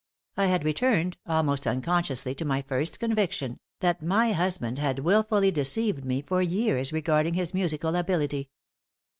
I 0.35 0.47
had 0.47 0.65
returned, 0.65 1.17
almost 1.27 1.67
unconsciously, 1.67 2.33
to 2.33 2.43
my 2.43 2.63
first 2.63 2.99
conviction, 2.99 3.59
that 3.81 4.01
my 4.01 4.31
husband 4.31 4.79
had 4.79 4.97
wilfully 4.97 5.51
deceived 5.51 6.05
me 6.05 6.23
for 6.23 6.41
years 6.41 6.91
regarding 6.91 7.35
his 7.35 7.53
musical 7.53 7.95
ability. 7.95 8.49